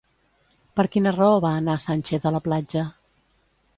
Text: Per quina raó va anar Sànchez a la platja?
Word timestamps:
Per 0.79 0.85
quina 0.95 1.13
raó 1.17 1.37
va 1.45 1.53
anar 1.59 1.75
Sànchez 1.85 2.27
a 2.31 2.35
la 2.37 2.43
platja? 2.49 2.87